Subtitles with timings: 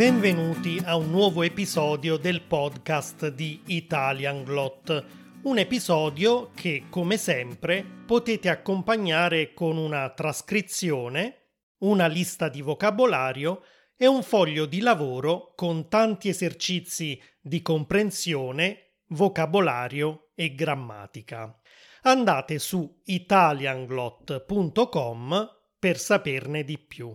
[0.00, 5.04] Benvenuti a un nuovo episodio del podcast di Italian Glot,
[5.42, 11.48] un episodio che, come sempre, potete accompagnare con una trascrizione,
[11.80, 13.62] una lista di vocabolario
[13.94, 21.60] e un foglio di lavoro con tanti esercizi di comprensione, vocabolario e grammatica.
[22.04, 25.48] Andate su italianglot.com
[25.78, 27.14] per saperne di più.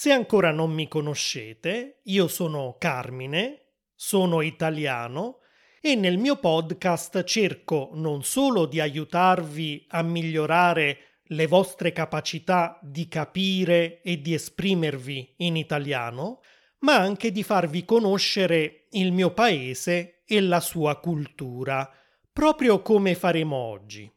[0.00, 3.62] Se ancora non mi conoscete, io sono Carmine,
[3.96, 5.38] sono italiano
[5.80, 13.08] e nel mio podcast cerco non solo di aiutarvi a migliorare le vostre capacità di
[13.08, 16.42] capire e di esprimervi in italiano,
[16.82, 21.90] ma anche di farvi conoscere il mio paese e la sua cultura,
[22.32, 24.08] proprio come faremo oggi.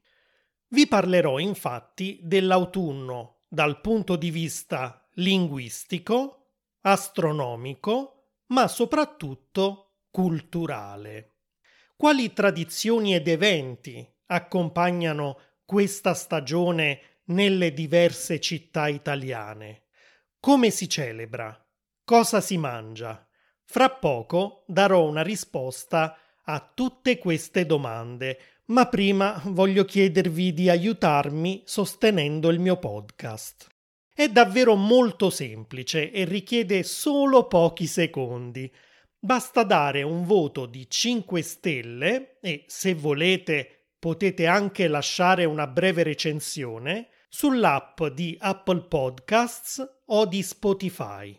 [0.68, 11.36] Vi parlerò infatti dell'autunno dal punto di vista linguistico, astronomico, ma soprattutto culturale.
[11.96, 19.84] Quali tradizioni ed eventi accompagnano questa stagione nelle diverse città italiane?
[20.40, 21.56] Come si celebra?
[22.04, 23.26] Cosa si mangia?
[23.64, 31.62] Fra poco darò una risposta a tutte queste domande, ma prima voglio chiedervi di aiutarmi
[31.66, 33.70] sostenendo il mio podcast.
[34.22, 38.72] È davvero molto semplice e richiede solo pochi secondi.
[39.18, 46.04] Basta dare un voto di 5 stelle e, se volete, potete anche lasciare una breve
[46.04, 51.36] recensione sull'app di Apple Podcasts o di Spotify.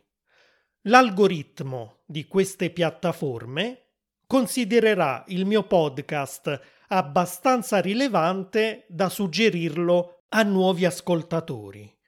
[0.86, 3.90] L'algoritmo di queste piattaforme
[4.26, 12.00] considererà il mio podcast abbastanza rilevante da suggerirlo a nuovi ascoltatori.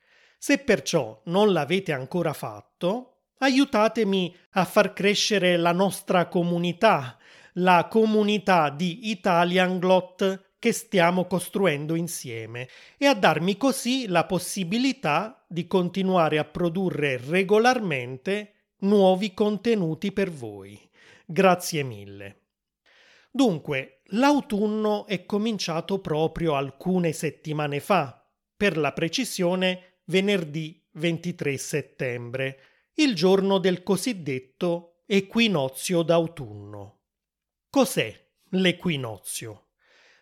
[0.44, 7.16] Se perciò non l'avete ancora fatto, aiutatemi a far crescere la nostra comunità,
[7.54, 12.68] la comunità di Italian Glot che stiamo costruendo insieme
[12.98, 20.78] e a darmi così la possibilità di continuare a produrre regolarmente nuovi contenuti per voi.
[21.24, 22.40] Grazie mille.
[23.30, 28.22] Dunque, l'autunno è cominciato proprio alcune settimane fa,
[28.54, 32.60] per la precisione venerdì 23 settembre,
[32.94, 37.00] il giorno del cosiddetto equinozio d'autunno.
[37.70, 39.68] Cos'è l'equinozio?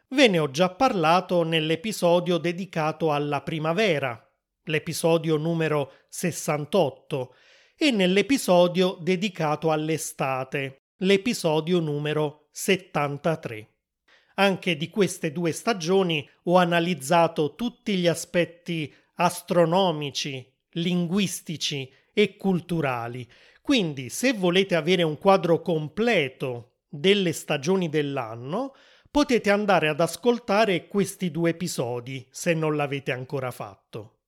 [0.09, 4.31] Ve ne ho già parlato nell'episodio dedicato alla primavera,
[4.65, 7.35] l'episodio numero 68,
[7.77, 13.69] e nell'episodio dedicato all'estate, l'episodio numero 73.
[14.35, 23.29] Anche di queste due stagioni ho analizzato tutti gli aspetti astronomici, linguistici e culturali.
[23.61, 28.75] Quindi, se volete avere un quadro completo delle stagioni dell'anno,
[29.11, 34.19] potete andare ad ascoltare questi due episodi se non l'avete ancora fatto.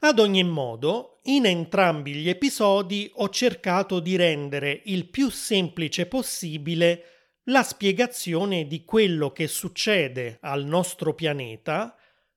[0.00, 7.04] Ad ogni modo, in entrambi gli episodi ho cercato di rendere il più semplice possibile
[7.44, 11.96] la spiegazione di quello che succede al nostro pianeta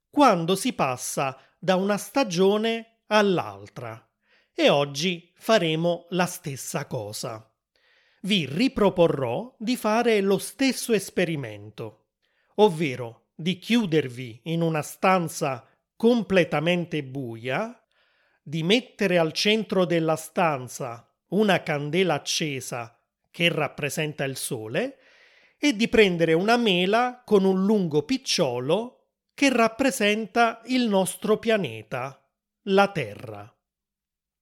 [0.10, 4.04] quando si passa da una stagione all'altra.
[4.54, 7.46] E oggi faremo la stessa cosa.
[8.22, 12.08] Vi riproporrò di fare lo stesso esperimento,
[12.56, 15.66] ovvero di chiudervi in una stanza
[15.96, 17.82] completamente buia,
[18.42, 23.00] di mettere al centro della stanza una candela accesa
[23.30, 24.98] che rappresenta il sole
[25.58, 28.99] e di prendere una mela con un lungo picciolo
[29.40, 32.22] che rappresenta il nostro pianeta,
[32.64, 33.50] la Terra.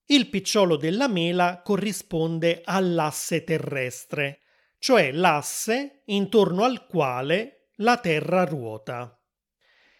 [0.05, 4.39] Il picciolo della mela corrisponde all'asse terrestre,
[4.79, 9.21] cioè l'asse intorno al quale la Terra ruota.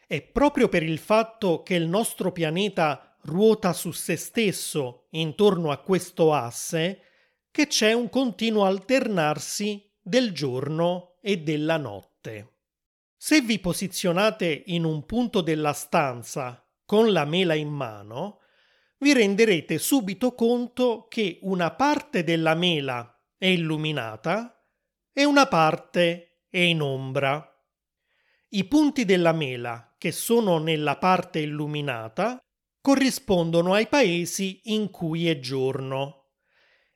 [0.08, 5.78] È proprio per il fatto che il nostro pianeta ruota su se stesso intorno a
[5.78, 7.04] questo asse
[7.52, 12.57] che c'è un continuo alternarsi del giorno e della notte.
[13.20, 18.42] Se vi posizionate in un punto della stanza con la mela in mano,
[19.00, 24.64] vi renderete subito conto che una parte della mela è illuminata
[25.12, 27.44] e una parte è in ombra.
[28.50, 32.38] I punti della mela che sono nella parte illuminata
[32.80, 36.34] corrispondono ai paesi in cui è giorno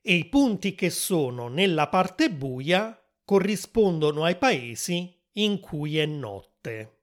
[0.02, 6.98] e i punti che sono nella parte buia corrispondono ai paesi in cui è notte.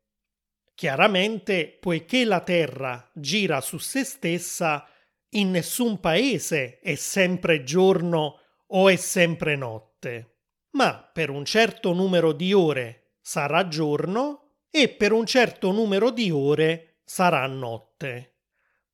[0.74, 4.86] Chiaramente, poiché la Terra gira su se stessa,
[5.30, 10.36] in nessun paese è sempre giorno o è sempre notte,
[10.72, 16.30] ma per un certo numero di ore sarà giorno e per un certo numero di
[16.30, 18.36] ore sarà notte.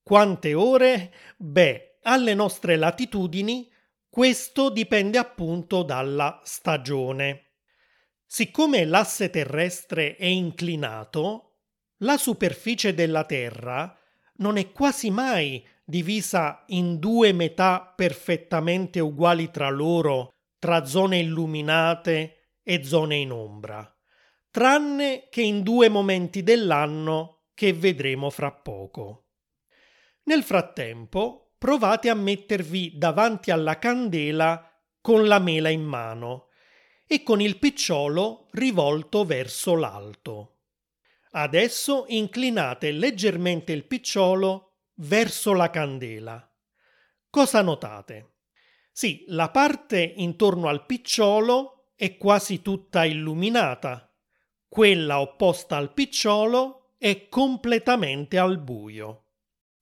[0.02, 1.12] Quante ore?
[1.36, 3.70] Beh, alle nostre latitudini
[4.08, 7.53] questo dipende appunto dalla stagione.
[8.34, 11.58] Siccome l'asse terrestre è inclinato,
[11.98, 13.96] la superficie della Terra
[14.38, 22.56] non è quasi mai divisa in due metà perfettamente uguali tra loro, tra zone illuminate
[22.64, 23.88] e zone in ombra,
[24.50, 29.26] tranne che in due momenti dell'anno che vedremo fra poco.
[30.24, 34.68] Nel frattempo, provate a mettervi davanti alla candela
[35.00, 36.48] con la mela in mano
[37.06, 40.58] e con il picciolo rivolto verso l'alto.
[41.32, 46.48] Adesso inclinate leggermente il picciolo verso la candela.
[47.28, 48.34] Cosa notate?
[48.92, 54.12] Sì, la parte intorno al picciolo è quasi tutta illuminata,
[54.68, 59.26] quella opposta al picciolo è completamente al buio.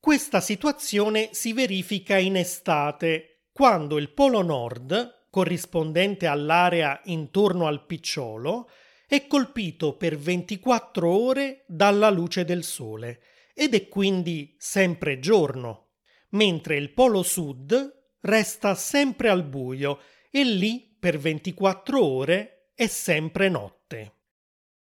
[0.00, 8.68] Questa situazione si verifica in estate, quando il polo nord, corrispondente all'area intorno al picciolo,
[9.06, 13.22] è colpito per 24 ore dalla luce del sole
[13.54, 15.92] ed è quindi sempre giorno,
[16.32, 20.00] mentre il polo sud resta sempre al buio
[20.30, 24.16] e lì per 24 ore è sempre notte.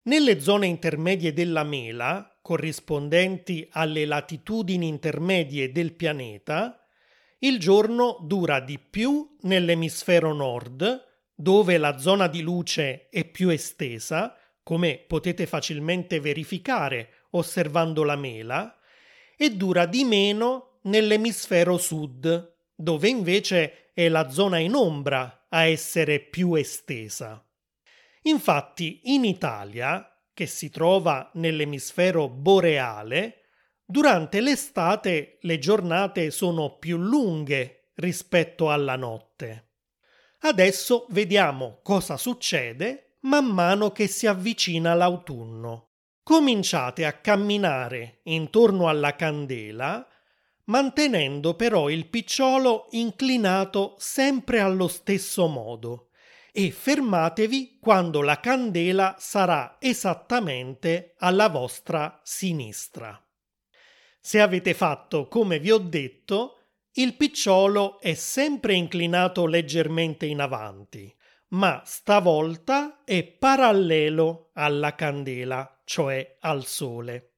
[0.04, 6.85] Nelle zone intermedie della mela, corrispondenti alle latitudini intermedie del pianeta,
[7.40, 11.04] il giorno dura di più nell'emisfero nord,
[11.34, 18.78] dove la zona di luce è più estesa, come potete facilmente verificare osservando la mela,
[19.38, 26.20] e dura di meno nell'emisfero sud, dove invece è la zona in ombra a essere
[26.20, 27.46] più estesa.
[28.24, 33.45] Infatti in Italia che si trova nell'emisfero boreale,
[33.86, 39.70] durante l'estate le giornate sono più lunghe rispetto alla notte.
[40.40, 45.90] Adesso vediamo cosa succede man mano che si avvicina l'autunno.
[46.22, 50.08] Cominciate a camminare intorno alla candela,
[50.66, 56.10] mantenendo però il picciolo inclinato sempre allo stesso modo
[56.52, 63.25] e fermatevi quando la candela sarà esattamente alla vostra sinistra.
[64.26, 66.58] Se avete fatto come vi ho detto,
[66.94, 71.16] il picciolo è sempre inclinato leggermente in avanti,
[71.50, 77.34] ma stavolta è parallelo alla candela, cioè al sole.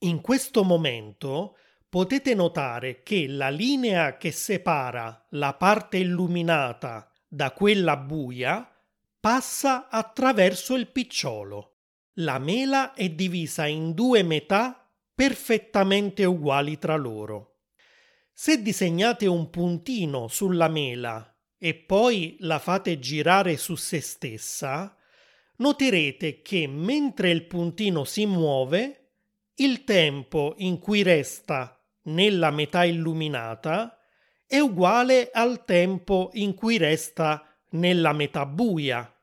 [0.00, 1.56] In questo momento
[1.88, 8.70] potete notare che la linea che separa la parte illuminata da quella buia
[9.18, 11.76] passa attraverso il picciolo.
[12.16, 14.79] La mela è divisa in due metà
[15.20, 17.56] perfettamente uguali tra loro.
[18.32, 24.96] Se disegnate un puntino sulla mela e poi la fate girare su se stessa,
[25.56, 29.10] noterete che mentre il puntino si muove,
[29.56, 33.98] il tempo in cui resta nella metà illuminata
[34.46, 39.14] è uguale al tempo in cui resta nella metà buia,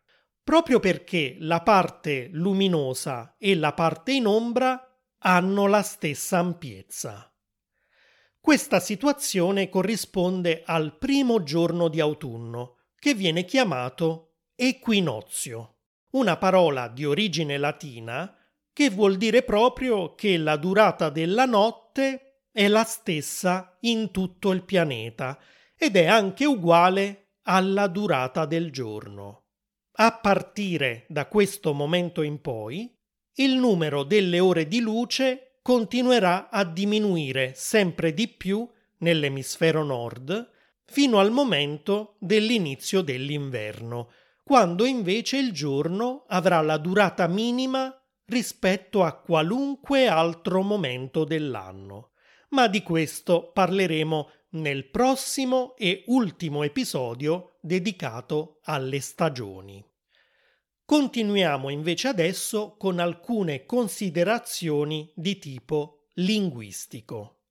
[0.43, 4.86] proprio perché la parte luminosa e la parte in ombra
[5.19, 7.31] hanno la stessa ampiezza.
[8.39, 15.79] Questa situazione corrisponde al primo giorno di autunno, che viene chiamato equinozio,
[16.11, 18.33] una parola di origine latina
[18.71, 24.63] che vuol dire proprio che la durata della notte è la stessa in tutto il
[24.63, 25.39] pianeta
[25.75, 29.45] ed è anche uguale alla durata del giorno.
[29.93, 32.96] A partire da questo momento in poi,
[33.37, 38.67] il numero delle ore di luce continuerà a diminuire sempre di più
[38.99, 40.51] nell'emisfero nord
[40.85, 44.11] fino al momento dell'inizio dell'inverno,
[44.43, 47.93] quando invece il giorno avrà la durata minima
[48.25, 52.11] rispetto a qualunque altro momento dell'anno
[52.49, 59.83] ma di questo parleremo nel prossimo e ultimo episodio dedicato alle stagioni.
[60.87, 67.41] Continuiamo invece adesso con alcune considerazioni di tipo linguistico.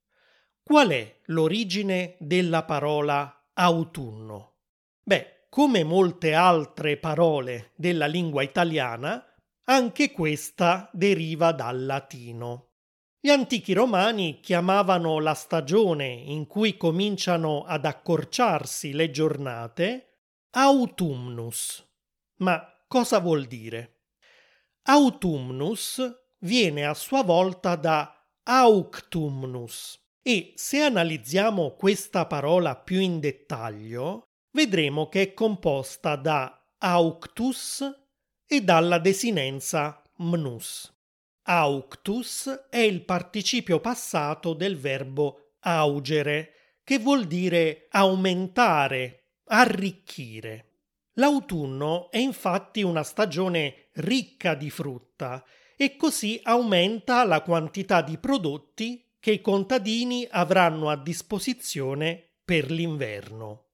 [0.63, 4.55] Qual è l'origine della parola autunno?
[5.03, 9.23] Beh, come molte altre parole della lingua italiana,
[9.65, 12.71] anche questa deriva dal latino.
[13.21, 20.21] Gli antichi romani chiamavano la stagione in cui cominciano ad accorciarsi le giornate
[20.53, 21.87] autumnus.
[22.37, 24.03] Ma cosa vuol dire?
[24.83, 26.01] Autumnus
[26.39, 35.09] viene a sua volta da auctumnus e se analizziamo questa parola più in dettaglio, vedremo
[35.09, 37.83] che è composta da auctus
[38.47, 40.93] e dalla desinenza mnus.
[41.43, 50.76] Auctus è il participio passato del verbo augere, che vuol dire aumentare, arricchire.
[51.19, 55.43] L'autunno è infatti una stagione ricca di frutta
[55.77, 63.65] e così aumenta la quantità di prodotti che i contadini avranno a disposizione per l'inverno.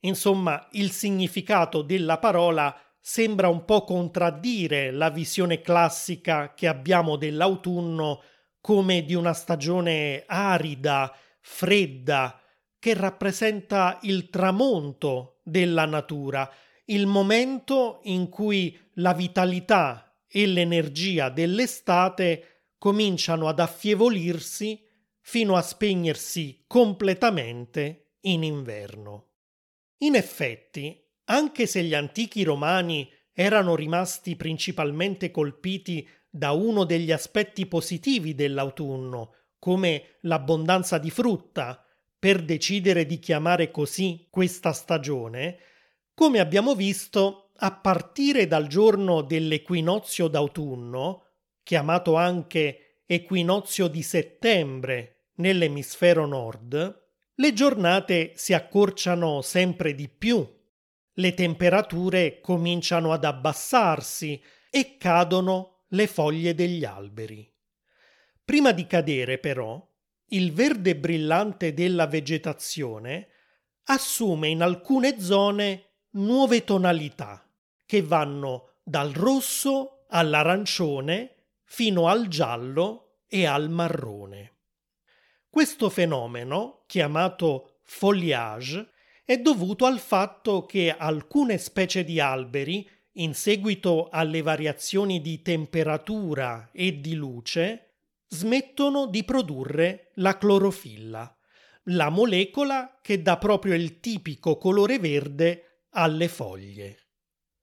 [0.00, 8.22] Insomma, il significato della parola sembra un po' contraddire la visione classica che abbiamo dell'autunno
[8.60, 12.40] come di una stagione arida, fredda,
[12.78, 16.50] che rappresenta il tramonto della natura,
[16.86, 24.84] il momento in cui la vitalità e l'energia dell'estate cominciano ad affievolirsi
[25.20, 29.28] fino a spegnersi completamente in inverno.
[29.98, 37.66] In effetti, anche se gli antichi romani erano rimasti principalmente colpiti da uno degli aspetti
[37.66, 41.86] positivi dell'autunno, come l'abbondanza di frutta,
[42.18, 45.58] per decidere di chiamare così questa stagione,
[46.14, 51.26] come abbiamo visto, a partire dal giorno dell'equinozio d'autunno,
[51.62, 57.00] chiamato anche equinozio di settembre nell'emisfero nord,
[57.34, 60.46] le giornate si accorciano sempre di più,
[61.14, 67.50] le temperature cominciano ad abbassarsi e cadono le foglie degli alberi.
[68.44, 69.86] Prima di cadere, però,
[70.28, 73.28] il verde brillante della vegetazione
[73.84, 77.46] assume in alcune zone nuove tonalità
[77.86, 84.56] che vanno dal rosso all'arancione fino al giallo e al marrone.
[85.48, 88.90] Questo fenomeno, chiamato foliage,
[89.24, 96.70] è dovuto al fatto che alcune specie di alberi, in seguito alle variazioni di temperatura
[96.72, 97.92] e di luce,
[98.28, 101.36] smettono di produrre la clorofilla,
[101.84, 106.98] la molecola che dà proprio il tipico colore verde alle foglie.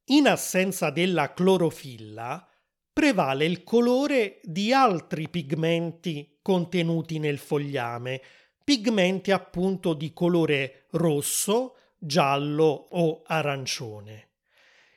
[0.06, 2.48] In assenza della clorofilla,
[2.92, 8.22] prevale il colore di altri pigmenti contenuti nel fogliame,
[8.64, 14.28] pigmenti appunto di colore rosso, giallo o arancione.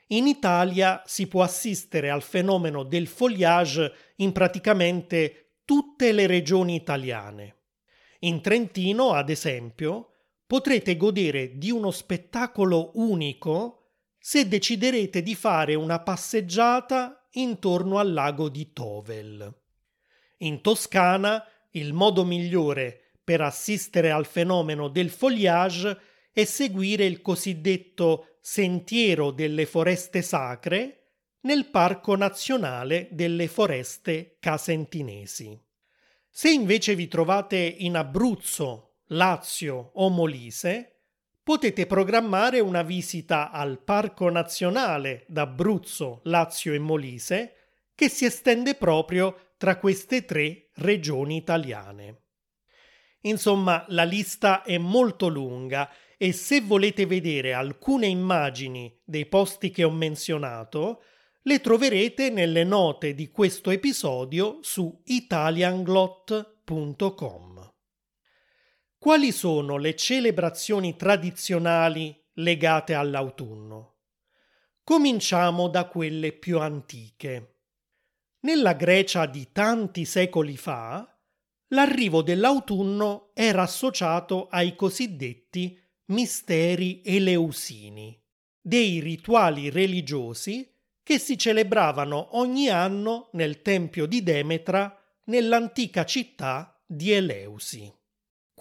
[0.07, 7.57] In Italia si può assistere al fenomeno del foliage in praticamente tutte le regioni italiane.
[8.19, 10.12] In Trentino, ad esempio,
[10.53, 18.49] potrete godere di uno spettacolo unico se deciderete di fare una passeggiata intorno al lago
[18.49, 19.51] di Tovel.
[20.37, 25.97] In Toscana il modo migliore per assistere al fenomeno del foliage
[26.31, 35.59] è seguire il cosiddetto Sentiero delle Foreste Sacre nel Parco Nazionale delle Foreste Casentinesi.
[36.29, 40.89] Se invece vi trovate in Abruzzo, Lazio o Molise,
[41.43, 47.53] potete programmare una visita al Parco Nazionale d'Abruzzo, Lazio e Molise,
[47.95, 52.21] che si estende proprio tra queste tre regioni italiane.
[53.21, 59.83] Insomma, la lista è molto lunga e se volete vedere alcune immagini dei posti che
[59.83, 61.03] ho menzionato,
[61.43, 67.52] le troverete nelle note di questo episodio su italianglot.com.
[69.03, 73.95] Quali sono le celebrazioni tradizionali legate all'autunno?
[74.81, 77.55] Cominciamo da quelle più antiche.
[78.43, 81.19] Nella Grecia di tanti secoli fa,
[81.71, 88.17] l'arrivo dell'autunno era associato ai cosiddetti misteri eleusini,
[88.61, 97.11] dei rituali religiosi che si celebravano ogni anno nel tempio di Demetra nell'antica città di
[97.11, 97.93] Eleusi.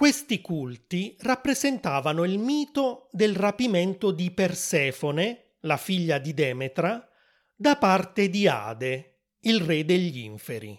[0.02, 7.08] Questi culti rappresentavano il mito del rapimento di Persefone, la figlia di Demetra,
[7.54, 10.76] da parte di Ade, il re degli inferi.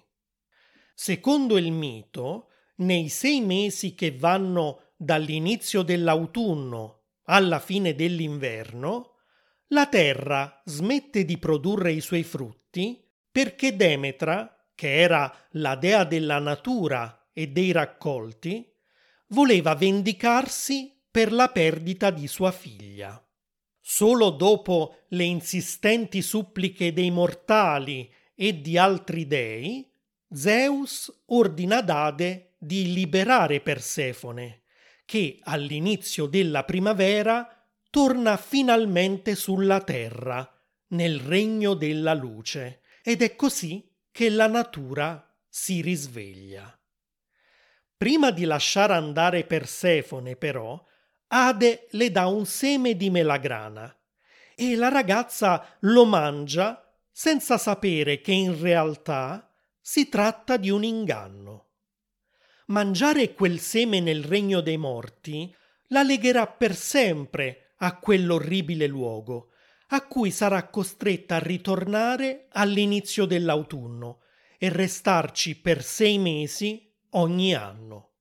[0.93, 2.49] Secondo il mito,
[2.79, 9.19] nei sei mesi che vanno dall'inizio dell'autunno alla fine dell'inverno,
[9.67, 13.01] la terra smette di produrre i suoi frutti
[13.31, 18.71] perché Demetra, che era la dea della natura e dei raccolti,
[19.33, 23.19] voleva vendicarsi per la perdita di sua figlia.
[23.81, 29.91] Solo dopo le insistenti suppliche dei mortali e di altri dei,
[30.31, 34.63] Zeus ordina ad Ade di liberare Persefone,
[35.03, 37.47] che all'inizio della primavera
[37.89, 40.49] torna finalmente sulla terra,
[40.89, 46.77] nel regno della luce, ed è così che la natura si risveglia.
[48.03, 50.77] Prima di lasciare andare Persefone, però,
[51.27, 53.97] Ade le dà un seme di melagrana
[54.57, 61.67] e la ragazza lo mangia senza sapere che in realtà si tratta di un inganno.
[62.65, 65.55] Mangiare quel seme nel regno dei morti
[65.87, 69.51] la legherà per sempre a quell'orribile luogo,
[69.91, 74.23] a cui sarà costretta a ritornare all'inizio dell'autunno
[74.57, 78.11] e restarci per sei mesi ogni anno.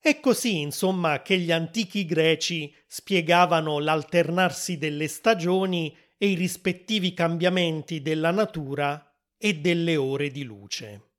[0.00, 8.02] È così, insomma, che gli antichi greci spiegavano l'alternarsi delle stagioni e i rispettivi cambiamenti
[8.02, 11.10] della natura e delle ore di luce.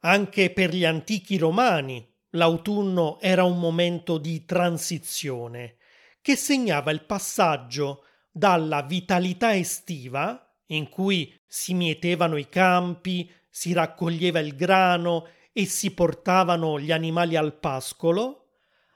[0.00, 5.76] Anche per gli antichi romani l'autunno era un momento di transizione
[6.22, 14.38] che segnava il passaggio dalla vitalità estiva, in cui si mietevano i campi, si raccoglieva
[14.38, 18.48] il grano e si portavano gli animali al pascolo,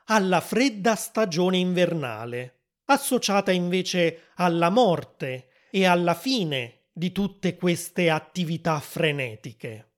[0.06, 8.78] alla fredda stagione invernale, associata invece alla morte e alla fine di tutte queste attività
[8.78, 9.88] frenetiche.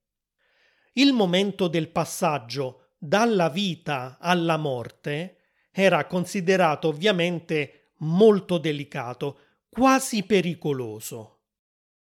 [0.93, 5.37] Il momento del passaggio dalla vita alla morte
[5.71, 11.41] era considerato ovviamente molto delicato, quasi pericoloso.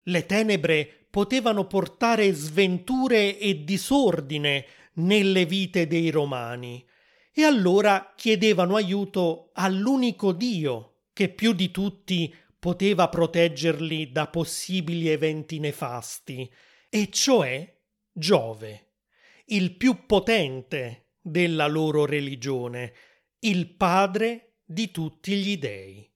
[0.02, 6.84] Le tenebre potevano portare sventure e disordine nelle vite dei romani
[7.32, 15.60] e allora chiedevano aiuto all'unico Dio che più di tutti poteva proteggerli da possibili eventi
[15.60, 16.52] nefasti,
[16.90, 17.72] e cioè
[18.12, 18.94] Giove,
[19.46, 22.92] il più potente della loro religione,
[23.38, 26.12] il padre di tutti gli dei.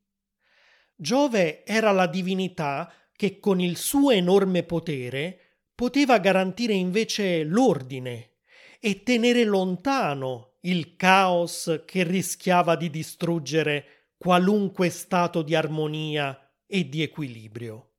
[0.96, 8.35] Giove era la divinità che con il suo enorme potere poteva garantire invece l'ordine
[8.78, 17.02] e tenere lontano il caos che rischiava di distruggere qualunque stato di armonia e di
[17.02, 17.94] equilibrio.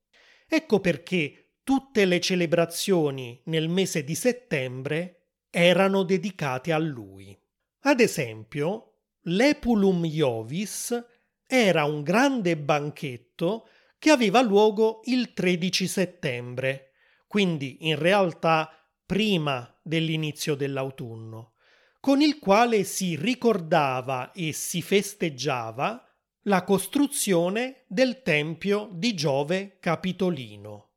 [0.47, 7.37] Ecco perché tutte le celebrazioni nel mese di settembre erano dedicate a lui.
[7.81, 10.97] Ad esempio, l'Epulum Iovis
[11.45, 13.67] era un grande banchetto
[13.99, 16.93] che aveva luogo il 13 settembre,
[17.27, 18.71] quindi in realtà
[19.05, 21.53] prima dell'inizio dell'autunno,
[21.99, 26.03] con il quale si ricordava e si festeggiava
[26.43, 30.87] la costruzione del tempio di Giove Capitolino.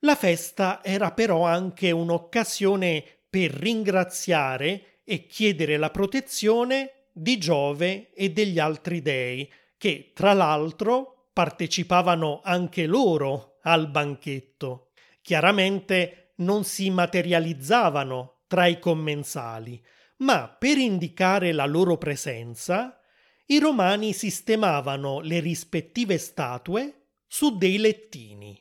[0.00, 8.30] La festa era però anche un'occasione per ringraziare e chiedere la protezione di Giove e
[8.30, 14.92] degli altri dei, che tra l'altro partecipavano anche loro al banchetto.
[15.20, 19.82] Chiaramente non si materializzavano tra i commensali,
[20.18, 23.00] ma per indicare la loro presenza,
[23.46, 28.58] i romani sistemavano le rispettive statue su dei lettini.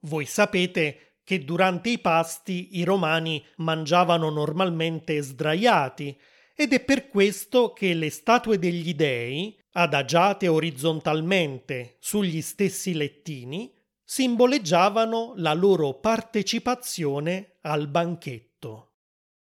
[0.00, 6.18] Voi sapete che durante i pasti i romani mangiavano normalmente sdraiati
[6.54, 15.34] ed è per questo che le statue degli dei adagiate orizzontalmente sugli stessi lettini, simboleggiavano
[15.36, 18.94] la loro partecipazione al banchetto.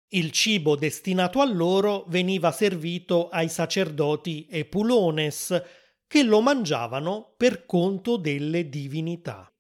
[0.08, 5.62] Il cibo destinato a loro veniva servito ai sacerdoti epulones,
[6.06, 9.50] che lo mangiavano per conto delle divinità.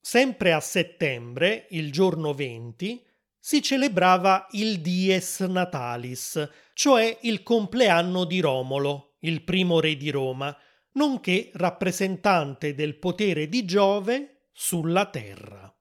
[0.00, 3.04] Sempre a settembre, il giorno 20,
[3.36, 10.56] si celebrava il Dies Natalis, cioè il compleanno di Romolo, il primo re di Roma,
[10.92, 15.72] nonché rappresentante del potere di Giove sulla terra.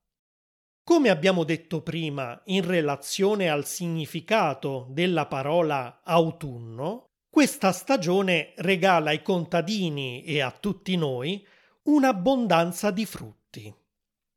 [0.83, 9.21] Come abbiamo detto prima in relazione al significato della parola autunno, questa stagione regala ai
[9.21, 11.45] contadini e a tutti noi
[11.83, 13.73] un'abbondanza di frutti.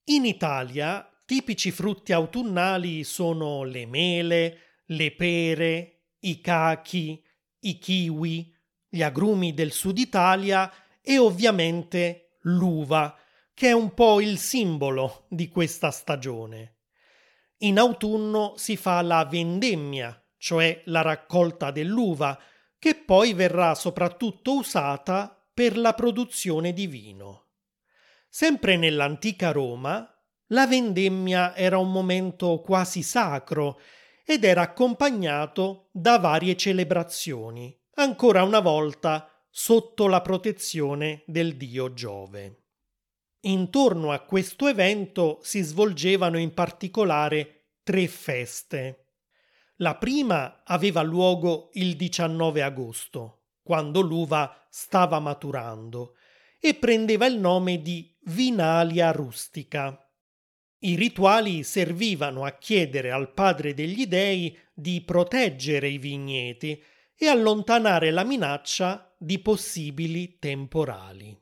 [0.04, 7.24] In Italia tipici frutti autunnali sono le mele, le pere, i cachi,
[7.60, 8.51] i kiwi,
[8.94, 13.16] gli agrumi del sud Italia e ovviamente l'uva,
[13.54, 16.80] che è un po' il simbolo di questa stagione.
[17.60, 22.38] In autunno si fa la vendemmia, cioè la raccolta dell'uva,
[22.78, 27.46] che poi verrà soprattutto usata per la produzione di vino.
[28.28, 30.06] Sempre nell'antica Roma,
[30.48, 33.80] la vendemmia era un momento quasi sacro
[34.22, 42.62] ed era accompagnato da varie celebrazioni, ancora una volta sotto la protezione del dio Giove.
[43.40, 49.08] Intorno a questo evento si svolgevano in particolare tre feste.
[49.76, 56.14] La prima aveva luogo il 19 agosto, quando l'uva stava maturando,
[56.60, 59.98] e prendeva il nome di Vinalia rustica.
[60.84, 66.82] I rituali servivano a chiedere al padre degli dei di proteggere i vigneti
[67.16, 71.38] e allontanare la minaccia di possibili temporali.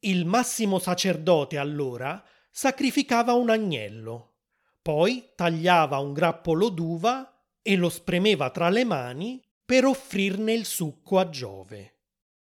[0.00, 4.34] Il massimo sacerdote allora sacrificava un agnello,
[4.82, 11.18] poi tagliava un grappolo d'uva e lo spremeva tra le mani per offrirne il succo
[11.18, 11.94] a Giove.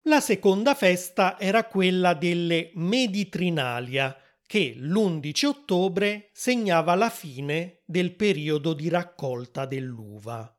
[0.05, 8.73] La seconda festa era quella delle Meditrinalia, che l'11 ottobre segnava la fine del periodo
[8.73, 10.53] di raccolta dell'uva.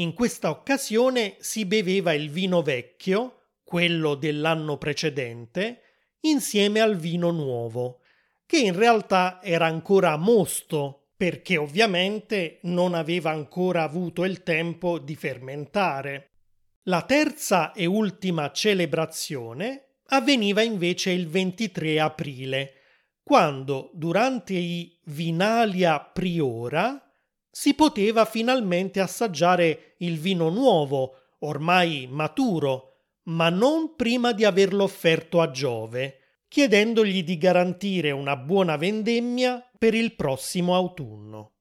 [0.00, 5.82] In questa occasione si beveva il vino vecchio, quello dell'anno precedente,
[6.20, 8.00] insieme al vino nuovo,
[8.46, 15.14] che in realtà era ancora mosto perché ovviamente non aveva ancora avuto il tempo di
[15.14, 16.30] fermentare.
[16.84, 22.72] La terza e ultima celebrazione avveniva invece il 23 aprile,
[23.22, 27.04] quando durante i Vinalia Priora
[27.50, 32.86] si poteva finalmente assaggiare il vino nuovo, ormai maturo,
[33.24, 39.94] ma non prima di averlo offerto a Giove, chiedendogli di garantire una buona vendemmia per
[39.94, 41.52] il prossimo autunno.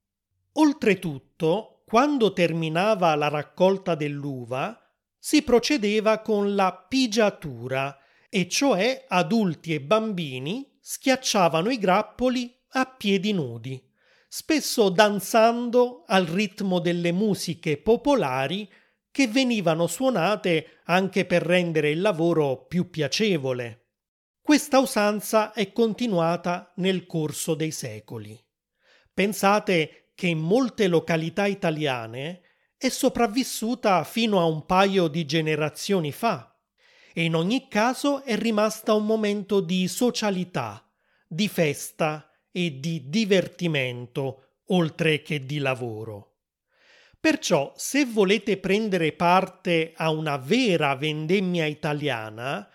[0.53, 4.79] Oltretutto, quando terminava la raccolta dell'uva,
[5.17, 7.97] si procedeva con la pigiatura,
[8.29, 13.81] e cioè adulti e bambini schiacciavano i grappoli a piedi nudi,
[14.31, 18.71] spesso danzando al ritmo delle musiche popolari
[19.09, 23.87] che venivano suonate anche per rendere il lavoro più piacevole.
[24.39, 28.39] Questa usanza è continuata nel corso dei secoli.
[29.11, 32.41] Pensate che in molte località italiane
[32.77, 36.55] è sopravvissuta fino a un paio di generazioni fa
[37.13, 40.87] e in ogni caso è rimasta un momento di socialità,
[41.27, 46.29] di festa e di divertimento, oltre che di lavoro.
[47.19, 52.67] Perciò, se volete prendere parte a una vera vendemmia italiana,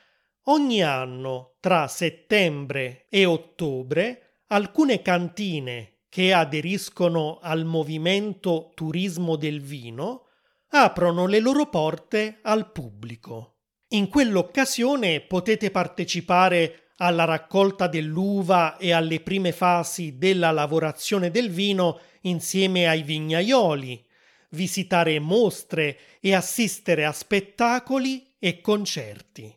[0.45, 10.27] ogni anno tra settembre e ottobre alcune cantine che aderiscono al movimento turismo del vino
[10.69, 13.61] aprono le loro porte al pubblico.
[13.89, 22.01] In quell'occasione potete partecipare alla raccolta dell'uva e alle prime fasi della lavorazione del vino
[22.23, 24.05] insieme ai vignaioli,
[24.51, 29.53] visitare mostre e assistere a spettacoli e concerti.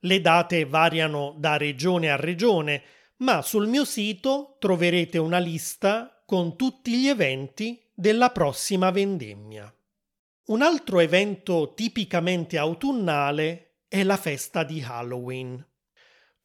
[0.00, 2.82] Le date variano da regione a regione,
[3.18, 9.72] ma sul mio sito troverete una lista con tutti gli eventi della prossima vendemmia.
[10.46, 15.64] Un altro evento tipicamente autunnale è la festa di Halloween.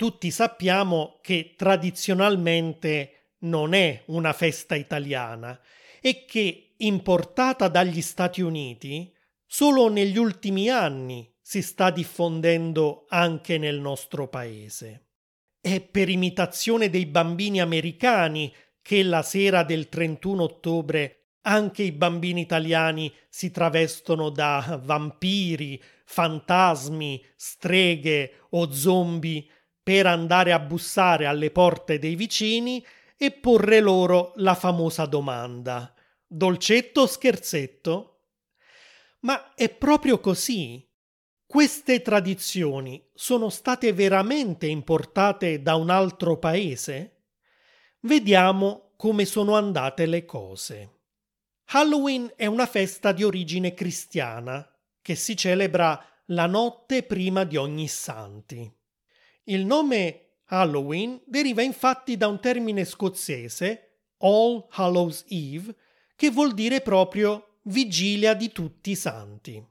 [0.01, 5.61] Tutti sappiamo che tradizionalmente non è una festa italiana
[6.01, 9.13] e che importata dagli Stati Uniti,
[9.45, 15.09] solo negli ultimi anni si sta diffondendo anche nel nostro paese.
[15.61, 22.41] È per imitazione dei bambini americani che la sera del 31 ottobre anche i bambini
[22.41, 29.45] italiani si travestono da vampiri, fantasmi, streghe o zombie
[29.83, 32.85] per andare a bussare alle porte dei vicini
[33.17, 35.93] e porre loro la famosa domanda
[36.33, 38.21] Dolcetto o scherzetto?
[39.19, 40.89] Ma è proprio così.
[41.45, 47.25] Queste tradizioni sono state veramente importate da un altro paese?
[47.99, 50.99] Vediamo come sono andate le cose.
[51.73, 54.65] Halloween è una festa di origine cristiana
[55.01, 58.73] che si celebra la notte prima di ogni santi.
[59.45, 65.75] Il nome Halloween deriva infatti da un termine scozzese, All Hallows Eve,
[66.15, 69.63] che vuol dire proprio vigilia di tutti i santi.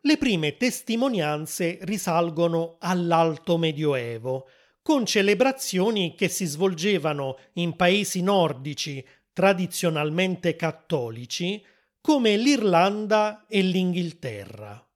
[0.00, 4.48] Le prime testimonianze risalgono all'Alto Medioevo,
[4.82, 11.64] con celebrazioni che si svolgevano in paesi nordici tradizionalmente cattolici
[12.00, 14.86] come l'Irlanda e l'Inghilterra.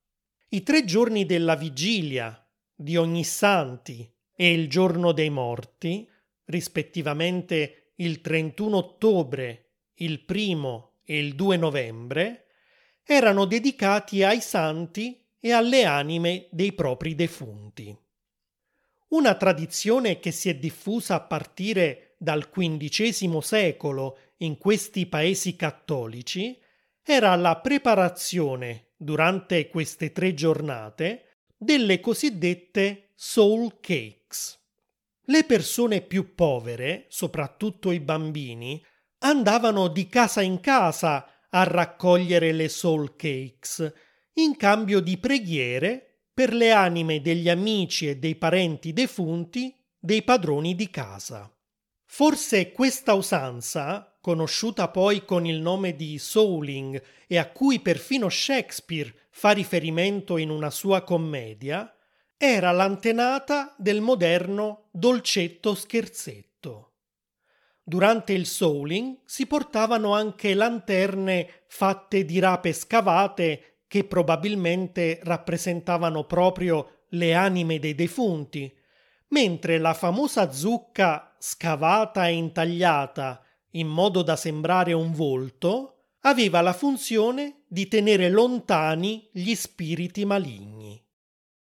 [0.51, 2.47] I tre giorni della vigilia,
[2.81, 6.09] di Ognissanti e il giorno dei morti,
[6.45, 12.47] rispettivamente il 31 ottobre, il 1 e il 2 novembre,
[13.03, 17.97] erano dedicati ai santi e alle anime dei propri defunti.
[19.09, 26.57] Una tradizione che si è diffusa a partire dal XV secolo in questi paesi cattolici
[27.03, 31.28] era la preparazione, durante queste tre giornate,
[31.59, 34.57] delle cosiddette soul cakes.
[35.25, 38.83] Le persone più povere, soprattutto i bambini,
[39.19, 43.93] andavano di casa in casa a raccogliere le soul cakes
[44.35, 50.77] in cambio di preghiere per le anime degli amici e dei parenti defunti dei padroni
[50.77, 51.53] di casa.
[52.11, 59.15] Forse questa usanza, conosciuta poi con il nome di souling e a cui perfino Shakespeare
[59.29, 61.95] fa riferimento in una sua commedia,
[62.37, 66.95] era l'antenata del moderno dolcetto scherzetto.
[67.85, 77.03] Durante il souling si portavano anche lanterne fatte di rape scavate che probabilmente rappresentavano proprio
[77.11, 78.75] le anime dei defunti,
[79.29, 86.73] mentre la famosa zucca scavata e intagliata in modo da sembrare un volto aveva la
[86.73, 91.03] funzione di tenere lontani gli spiriti maligni.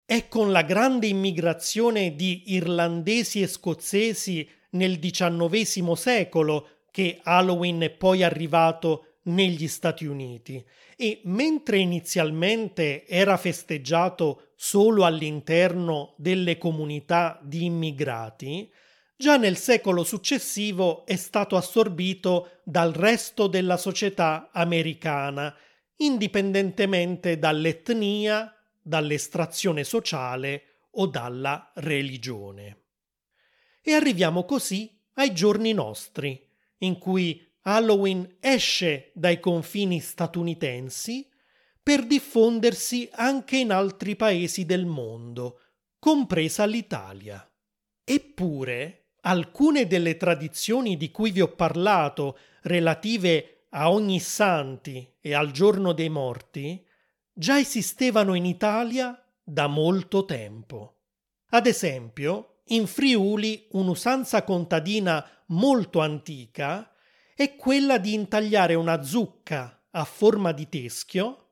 [0.06, 7.90] È con la grande immigrazione di irlandesi e scozzesi nel XIX secolo che Halloween è
[7.90, 10.64] poi arrivato negli Stati Uniti
[10.98, 18.70] e mentre inizialmente era festeggiato solo all'interno delle comunità di immigrati,
[19.22, 25.56] già nel secolo successivo è stato assorbito dal resto della società americana,
[25.98, 32.80] indipendentemente dall'etnia, dall'estrazione sociale o dalla religione.
[33.84, 36.44] E arriviamo così ai giorni nostri,
[36.80, 41.30] in cui Halloween esce dai confini statunitensi
[41.84, 45.60] per diffondersi anche in altri paesi del mondo,
[46.00, 47.48] compresa l'Italia.
[48.04, 55.52] Eppure, alcune delle tradizioni di cui vi ho parlato relative a ogni santi e al
[55.52, 56.86] giorno dei morti
[57.34, 60.98] già esistevano in Italia da molto tempo.
[61.50, 66.94] Ad esempio, in Friuli un'usanza contadina molto antica
[67.36, 71.50] è quella di intagliare una zucca a forma di teschio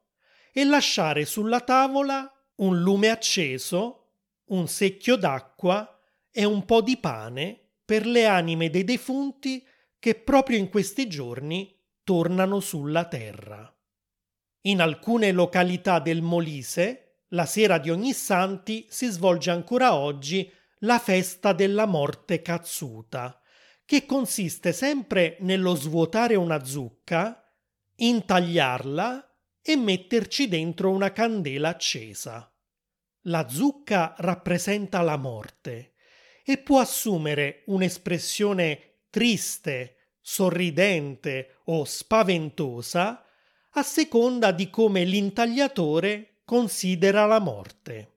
[0.51, 4.11] e lasciare sulla tavola un lume acceso,
[4.45, 5.98] un secchio d'acqua
[6.31, 9.65] e un po' di pane per le anime dei defunti
[9.97, 13.71] che proprio in questi giorni tornano sulla terra.
[14.61, 20.99] In alcune località del Molise, la sera di ogni santi si svolge ancora oggi la
[20.99, 23.41] festa della morte cazzuta,
[23.85, 27.43] che consiste sempre nello svuotare una zucca,
[27.95, 32.51] intagliarla e metterci dentro una candela accesa.
[33.23, 35.93] La zucca rappresenta la morte
[36.49, 43.23] e può assumere un'espressione triste, sorridente o spaventosa
[43.73, 48.13] a seconda di come l'intagliatore considera la morte.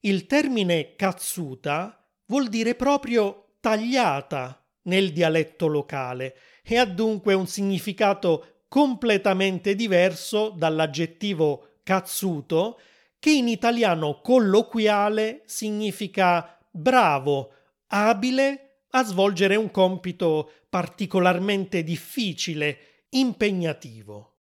[0.00, 6.34] Il termine cazzuta vuol dire proprio tagliata nel dialetto locale
[6.64, 12.80] e ha dunque un significato completamente diverso dall'aggettivo cazzuto
[13.18, 17.52] che in italiano colloquiale significa bravo,
[17.88, 24.38] abile a svolgere un compito particolarmente difficile, impegnativo.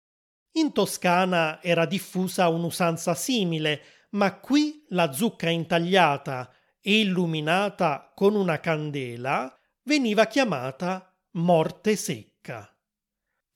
[0.54, 8.60] In Toscana era diffusa un'usanza simile, ma qui la zucca intagliata e illuminata con una
[8.60, 12.70] candela veniva chiamata morte secca.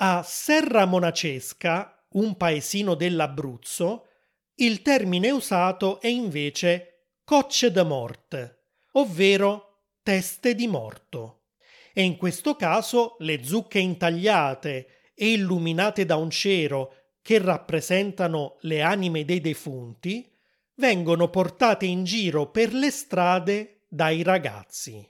[0.01, 4.07] A Serra Monacesca, un paesino dell'Abruzzo,
[4.55, 8.58] il termine usato è invece cocce de morte,
[8.99, 11.43] ovvero teste di morto.
[11.93, 18.81] E in questo caso le zucche intagliate e illuminate da un cero che rappresentano le
[18.81, 20.29] anime dei defunti
[20.75, 25.07] vengono portate in giro per le strade dai ragazzi.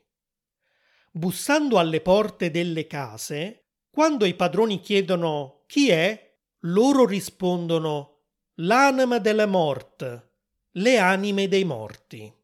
[1.12, 8.21] Bussando alle porte delle case, quando i padroni chiedono chi è, loro rispondono
[8.56, 10.32] l'anima della morte,
[10.71, 12.38] le anime dei morti.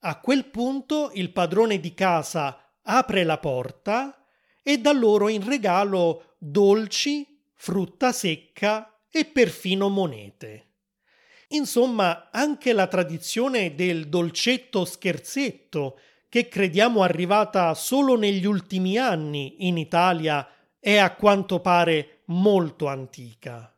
[0.00, 4.24] A quel punto il padrone di casa apre la porta
[4.62, 10.66] e dà loro in regalo dolci, frutta secca e perfino monete
[11.48, 19.78] Insomma, anche la tradizione del dolcetto scherzetto, che crediamo arrivata solo negli ultimi anni in
[19.78, 20.48] Italia,
[20.80, 23.72] è a quanto pare molto antica.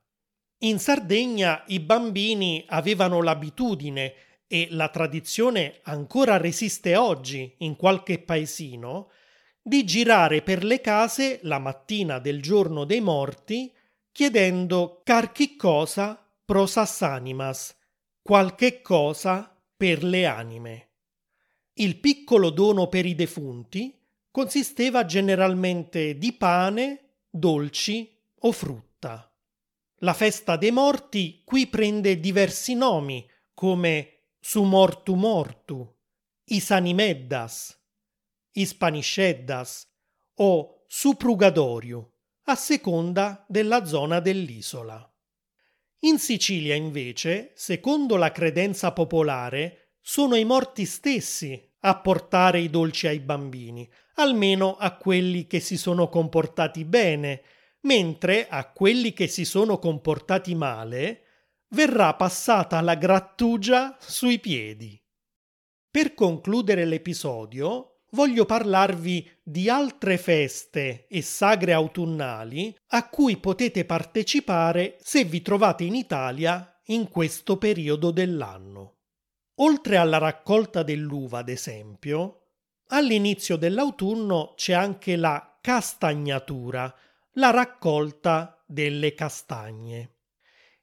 [0.60, 4.14] In Sardegna i bambini avevano l'abitudine,
[4.48, 9.10] e la tradizione ancora resiste oggi in qualche paesino,
[9.62, 13.72] di girare per le case la mattina del giorno dei morti
[14.10, 17.76] chiedendo carchi cosa prosas animas,
[18.22, 20.88] qualche cosa per le anime.
[21.74, 23.96] Il piccolo dono per i defunti
[24.30, 29.30] consisteva generalmente di pane, dolci o frutta.
[29.98, 34.17] La festa dei morti qui prende diversi nomi come
[34.50, 35.86] su mortu mortu,
[36.44, 37.78] isanimeddas,
[38.52, 39.86] ispanisceddas
[40.36, 44.98] o suprugadorio, a seconda della zona dell'isola.
[46.04, 53.06] In Sicilia, invece, secondo la credenza popolare, sono i morti stessi a portare i dolci
[53.06, 57.42] ai bambini, almeno a quelli che si sono comportati bene,
[57.80, 61.24] mentre a quelli che si sono comportati male
[61.70, 65.00] verrà passata la grattugia sui piedi.
[65.90, 74.96] Per concludere l'episodio, voglio parlarvi di altre feste e sagre autunnali a cui potete partecipare
[75.00, 78.96] se vi trovate in Italia in questo periodo dell'anno.
[79.56, 82.50] Oltre alla raccolta dell'uva, ad esempio,
[82.88, 86.94] all'inizio dell'autunno c'è anche la castagnatura,
[87.32, 90.17] la raccolta delle castagne.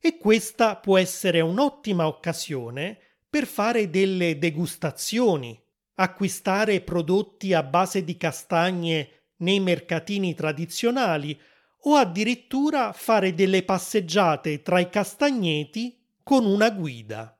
[0.05, 5.59] E questa può essere un'ottima occasione per fare delle degustazioni
[5.95, 11.35] acquistare prodotti a base di castagne nei mercatini tradizionali
[11.85, 17.35] o addirittura fare delle passeggiate tra i castagneti con una guida.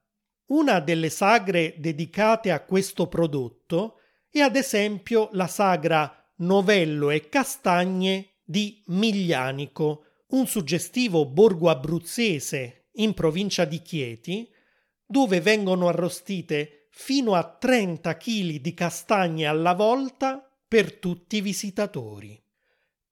[0.48, 8.38] Una delle sagre dedicate a questo prodotto è ad esempio la sagra Novello e Castagne
[8.44, 14.50] di Miglianico, un suggestivo borgo abruzzese in provincia di Chieti,
[15.06, 22.42] dove vengono arrostite fino a 30 kg di castagne alla volta per tutti i visitatori.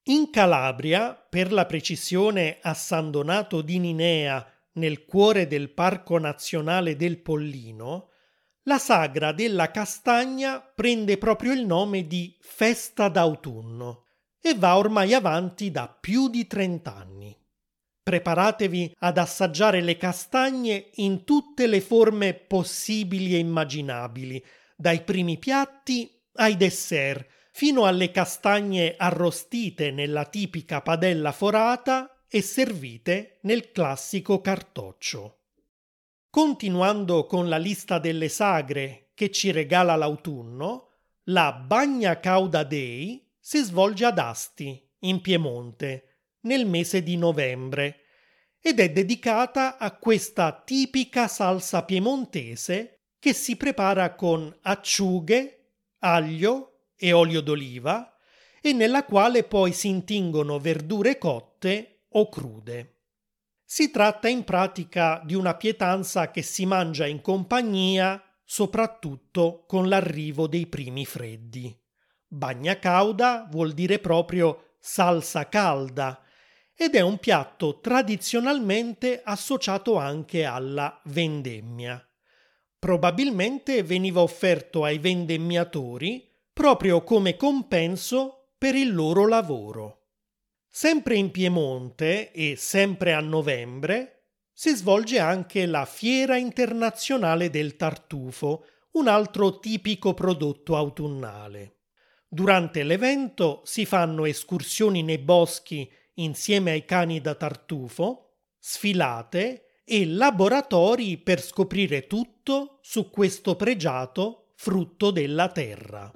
[0.07, 6.97] In Calabria, per la precisione a San Donato di Ninea, nel cuore del Parco Nazionale
[6.97, 8.09] del Pollino,
[8.63, 14.02] la sagra della castagna prende proprio il nome di Festa d'autunno
[14.45, 17.37] e va ormai avanti da più di 30 anni.
[18.03, 24.43] Preparatevi ad assaggiare le castagne in tutte le forme possibili e immaginabili,
[24.75, 33.39] dai primi piatti ai dessert, fino alle castagne arrostite nella tipica padella forata e servite
[33.43, 35.37] nel classico cartoccio.
[36.29, 40.89] Continuando con la lista delle sagre che ci regala l'autunno,
[41.27, 48.05] la Bagna Cauda Dei si svolge ad Asti, in Piemonte, nel mese di novembre
[48.61, 57.11] ed è dedicata a questa tipica salsa piemontese che si prepara con acciughe, aglio e
[57.11, 58.17] olio d'oliva
[58.61, 63.01] e nella quale poi si intingono verdure cotte o crude.
[63.65, 70.47] Si tratta in pratica di una pietanza che si mangia in compagnia soprattutto con l'arrivo
[70.47, 71.82] dei primi freddi.
[72.35, 76.19] Bagna cauda vuol dire proprio salsa calda
[76.75, 82.03] ed è un piatto tradizionalmente associato anche alla vendemmia.
[82.79, 90.07] Probabilmente veniva offerto ai vendemmiatori proprio come compenso per il loro lavoro.
[90.67, 98.65] Sempre in Piemonte e sempre a novembre si svolge anche la Fiera internazionale del tartufo,
[98.93, 101.77] un altro tipico prodotto autunnale.
[102.33, 111.19] Durante l'evento si fanno escursioni nei boschi insieme ai cani da tartufo, sfilate e laboratori
[111.19, 116.11] per scoprire tutto su questo pregiato frutto della terra.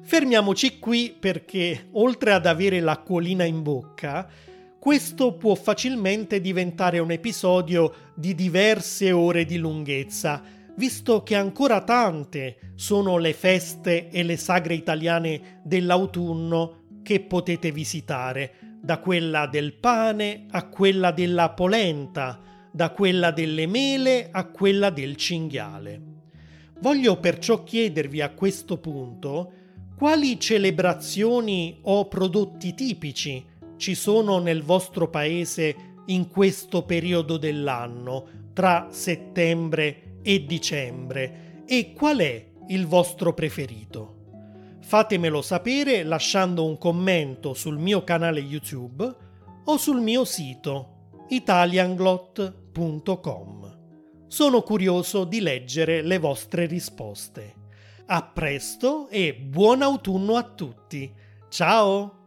[0.00, 4.26] Fermiamoci qui perché, oltre ad avere l'acquolina in bocca,
[4.78, 10.42] questo può facilmente diventare un episodio di diverse ore di lunghezza,
[10.76, 18.54] visto che ancora tante sono le feste e le sagre italiane dell'autunno che potete visitare,
[18.80, 22.40] da quella del pane a quella della polenta,
[22.72, 26.00] da quella delle mele a quella del cinghiale.
[26.80, 29.52] Voglio perciò chiedervi a questo punto
[29.96, 33.44] quali celebrazioni o prodotti tipici
[33.76, 42.18] ci sono nel vostro paese in questo periodo dell'anno, tra settembre e dicembre e qual
[42.18, 44.20] è il vostro preferito?
[44.80, 49.14] Fatemelo sapere lasciando un commento sul mio canale YouTube
[49.64, 50.88] o sul mio sito
[51.28, 53.78] italianglot.com.
[54.26, 57.54] Sono curioso di leggere le vostre risposte.
[58.06, 61.12] A presto e buon autunno a tutti.
[61.48, 62.21] Ciao!